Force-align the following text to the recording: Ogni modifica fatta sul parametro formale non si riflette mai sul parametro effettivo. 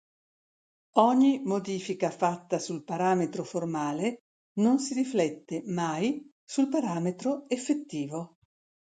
Ogni 0.95 1.43
modifica 1.43 2.09
fatta 2.09 2.57
sul 2.57 2.83
parametro 2.83 3.43
formale 3.43 4.17
non 4.53 4.79
si 4.79 4.95
riflette 4.95 5.61
mai 5.67 6.27
sul 6.43 6.69
parametro 6.69 7.47
effettivo. 7.47 8.37